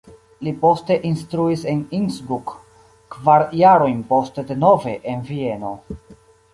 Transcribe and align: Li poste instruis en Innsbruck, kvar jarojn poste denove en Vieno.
Li 0.45 0.51
poste 0.61 0.95
instruis 1.09 1.65
en 1.75 1.83
Innsbruck, 1.99 2.55
kvar 3.17 3.47
jarojn 3.63 4.03
poste 4.15 4.49
denove 4.55 4.99
en 5.15 5.27
Vieno. 5.33 5.79